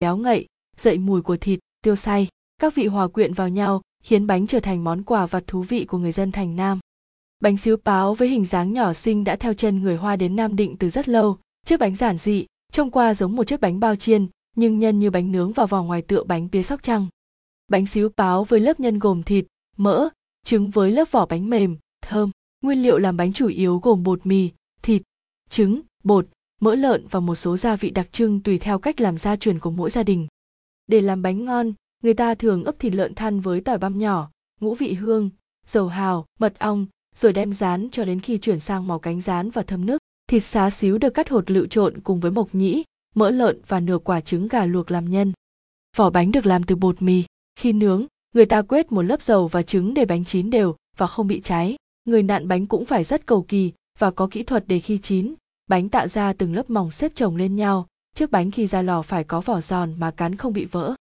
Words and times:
béo 0.00 0.16
ngậy, 0.16 0.46
dậy 0.76 0.98
mùi 0.98 1.22
của 1.22 1.36
thịt, 1.36 1.58
tiêu 1.82 1.96
say. 1.96 2.28
Các 2.60 2.74
vị 2.74 2.86
hòa 2.86 3.08
quyện 3.08 3.32
vào 3.32 3.48
nhau, 3.48 3.82
khiến 4.02 4.26
bánh 4.26 4.46
trở 4.46 4.60
thành 4.60 4.84
món 4.84 5.02
quà 5.02 5.26
vặt 5.26 5.44
thú 5.46 5.62
vị 5.62 5.84
của 5.84 5.98
người 5.98 6.12
dân 6.12 6.32
thành 6.32 6.56
Nam. 6.56 6.78
Bánh 7.40 7.56
xíu 7.56 7.76
páo 7.76 8.14
với 8.14 8.28
hình 8.28 8.44
dáng 8.44 8.72
nhỏ 8.72 8.92
xinh 8.92 9.24
đã 9.24 9.36
theo 9.36 9.54
chân 9.54 9.82
người 9.82 9.96
Hoa 9.96 10.16
đến 10.16 10.36
Nam 10.36 10.56
Định 10.56 10.76
từ 10.76 10.90
rất 10.90 11.08
lâu. 11.08 11.38
Chiếc 11.66 11.80
bánh 11.80 11.96
giản 11.96 12.18
dị, 12.18 12.46
trông 12.72 12.90
qua 12.90 13.14
giống 13.14 13.36
một 13.36 13.44
chiếc 13.44 13.60
bánh 13.60 13.80
bao 13.80 13.96
chiên, 13.96 14.26
nhưng 14.56 14.78
nhân 14.78 14.98
như 14.98 15.10
bánh 15.10 15.32
nướng 15.32 15.52
và 15.52 15.66
vỏ 15.66 15.82
ngoài 15.82 16.02
tựa 16.02 16.24
bánh 16.24 16.48
pía 16.48 16.62
sóc 16.62 16.82
trăng. 16.82 17.06
Bánh 17.68 17.86
xíu 17.86 18.08
páo 18.08 18.44
với 18.44 18.60
lớp 18.60 18.80
nhân 18.80 18.98
gồm 18.98 19.22
thịt, 19.22 19.46
mỡ, 19.76 20.08
trứng 20.44 20.70
với 20.70 20.90
lớp 20.90 21.10
vỏ 21.10 21.26
bánh 21.26 21.50
mềm, 21.50 21.76
thơm. 22.02 22.30
Nguyên 22.62 22.82
liệu 22.82 22.98
làm 22.98 23.16
bánh 23.16 23.32
chủ 23.32 23.48
yếu 23.48 23.78
gồm 23.78 24.02
bột 24.02 24.26
mì, 24.26 24.50
thịt, 24.82 25.02
trứng, 25.50 25.80
bột, 26.04 26.28
mỡ 26.60 26.74
lợn 26.74 27.06
và 27.10 27.20
một 27.20 27.34
số 27.34 27.56
gia 27.56 27.76
vị 27.76 27.90
đặc 27.90 28.08
trưng 28.12 28.40
tùy 28.40 28.58
theo 28.58 28.78
cách 28.78 29.00
làm 29.00 29.18
gia 29.18 29.36
truyền 29.36 29.58
của 29.58 29.70
mỗi 29.70 29.90
gia 29.90 30.02
đình. 30.02 30.26
Để 30.86 31.00
làm 31.00 31.22
bánh 31.22 31.44
ngon, 31.44 31.72
người 32.02 32.14
ta 32.14 32.34
thường 32.34 32.64
ướp 32.64 32.78
thịt 32.78 32.94
lợn 32.94 33.14
than 33.14 33.40
với 33.40 33.60
tỏi 33.60 33.78
băm 33.78 33.98
nhỏ, 33.98 34.30
ngũ 34.60 34.74
vị 34.74 34.92
hương, 34.92 35.30
dầu 35.66 35.88
hào, 35.88 36.26
mật 36.38 36.58
ong, 36.58 36.86
rồi 37.16 37.32
đem 37.32 37.52
rán 37.52 37.90
cho 37.90 38.04
đến 38.04 38.20
khi 38.20 38.38
chuyển 38.38 38.60
sang 38.60 38.86
màu 38.86 38.98
cánh 38.98 39.20
rán 39.20 39.50
và 39.50 39.62
thấm 39.62 39.86
nước. 39.86 39.98
Thịt 40.28 40.42
xá 40.42 40.70
xíu 40.70 40.98
được 40.98 41.10
cắt 41.10 41.28
hột 41.28 41.50
lựu 41.50 41.66
trộn 41.66 42.00
cùng 42.00 42.20
với 42.20 42.30
mộc 42.30 42.54
nhĩ, 42.54 42.84
mỡ 43.14 43.30
lợn 43.30 43.60
và 43.66 43.80
nửa 43.80 43.98
quả 43.98 44.20
trứng 44.20 44.48
gà 44.48 44.64
luộc 44.64 44.90
làm 44.90 45.10
nhân. 45.10 45.32
Vỏ 45.96 46.10
bánh 46.10 46.32
được 46.32 46.46
làm 46.46 46.62
từ 46.62 46.76
bột 46.76 47.02
mì. 47.02 47.24
Khi 47.56 47.72
nướng, 47.72 48.06
người 48.34 48.46
ta 48.46 48.62
quét 48.62 48.92
một 48.92 49.02
lớp 49.02 49.22
dầu 49.22 49.48
và 49.48 49.62
trứng 49.62 49.94
để 49.94 50.04
bánh 50.04 50.24
chín 50.24 50.50
đều 50.50 50.76
và 50.96 51.06
không 51.06 51.26
bị 51.26 51.40
cháy. 51.40 51.76
Người 52.04 52.22
nặn 52.22 52.48
bánh 52.48 52.66
cũng 52.66 52.84
phải 52.84 53.04
rất 53.04 53.26
cầu 53.26 53.42
kỳ 53.42 53.72
và 53.98 54.10
có 54.10 54.28
kỹ 54.30 54.42
thuật 54.42 54.64
để 54.66 54.78
khi 54.78 54.98
chín, 54.98 55.34
bánh 55.68 55.88
tạo 55.88 56.08
ra 56.08 56.32
từng 56.32 56.54
lớp 56.54 56.70
mỏng 56.70 56.90
xếp 56.90 57.12
chồng 57.14 57.36
lên 57.36 57.56
nhau. 57.56 57.86
Chiếc 58.14 58.30
bánh 58.30 58.50
khi 58.50 58.66
ra 58.66 58.82
lò 58.82 59.02
phải 59.02 59.24
có 59.24 59.40
vỏ 59.40 59.60
giòn 59.60 59.94
mà 59.98 60.10
cắn 60.10 60.36
không 60.36 60.52
bị 60.52 60.64
vỡ. 60.64 60.94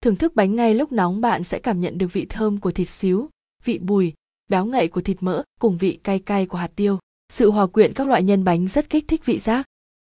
Thưởng 0.00 0.16
thức 0.16 0.34
bánh 0.34 0.56
ngay 0.56 0.74
lúc 0.74 0.92
nóng 0.92 1.20
bạn 1.20 1.44
sẽ 1.44 1.58
cảm 1.58 1.80
nhận 1.80 1.98
được 1.98 2.12
vị 2.12 2.26
thơm 2.28 2.60
của 2.60 2.70
thịt 2.70 2.88
xíu, 2.88 3.28
vị 3.64 3.78
bùi, 3.78 4.12
béo 4.48 4.64
ngậy 4.64 4.88
của 4.88 5.00
thịt 5.00 5.16
mỡ 5.20 5.42
cùng 5.60 5.78
vị 5.78 5.98
cay 6.04 6.18
cay 6.18 6.46
của 6.46 6.58
hạt 6.58 6.70
tiêu. 6.76 6.98
Sự 7.28 7.50
hòa 7.50 7.66
quyện 7.66 7.92
các 7.94 8.06
loại 8.06 8.22
nhân 8.22 8.44
bánh 8.44 8.68
rất 8.68 8.90
kích 8.90 9.04
thích 9.08 9.24
vị 9.24 9.38
giác. 9.38 9.66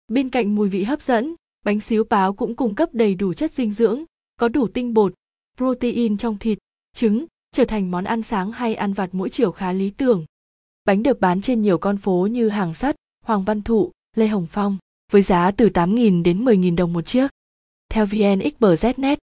Bên 0.08 0.28
cạnh 0.28 0.54
mùi 0.54 0.68
vị 0.68 0.84
hấp 0.84 1.02
dẫn, 1.02 1.34
bánh 1.64 1.80
xíu 1.80 2.04
páo 2.04 2.32
cũng 2.32 2.56
cung 2.56 2.74
cấp 2.74 2.88
đầy 2.92 3.14
đủ 3.14 3.32
chất 3.32 3.52
dinh 3.52 3.72
dưỡng, 3.72 4.04
có 4.36 4.48
đủ 4.48 4.68
tinh 4.68 4.94
bột, 4.94 5.14
protein 5.56 6.16
trong 6.16 6.38
thịt, 6.38 6.58
trứng, 6.96 7.26
trở 7.52 7.64
thành 7.64 7.90
món 7.90 8.04
ăn 8.04 8.22
sáng 8.22 8.52
hay 8.52 8.74
ăn 8.74 8.92
vặt 8.92 9.08
mỗi 9.12 9.30
chiều 9.30 9.52
khá 9.52 9.72
lý 9.72 9.90
tưởng. 9.90 10.24
Bánh 10.84 11.02
được 11.02 11.20
bán 11.20 11.40
trên 11.40 11.62
nhiều 11.62 11.78
con 11.78 11.96
phố 11.96 12.28
như 12.30 12.48
Hàng 12.48 12.74
Sắt, 12.74 12.96
Hoàng 13.28 13.44
Văn 13.44 13.62
Thụ, 13.62 13.92
Lê 14.16 14.26
Hồng 14.26 14.46
Phong, 14.50 14.78
với 15.12 15.22
giá 15.22 15.50
từ 15.50 15.68
8.000 15.68 16.22
đến 16.22 16.44
10.000 16.44 16.76
đồng 16.76 16.92
một 16.92 17.06
chiếc. 17.06 17.28
Theo 17.90 18.06
VNXBZ.net, 18.06 19.18